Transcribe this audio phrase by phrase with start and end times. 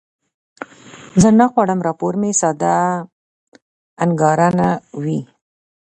[1.21, 2.75] زه نه غواړم راپور مې ساده
[4.03, 4.69] انګارانه
[5.03, 5.19] وي.